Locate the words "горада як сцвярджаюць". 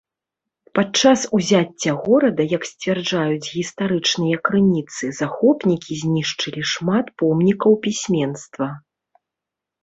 2.05-3.51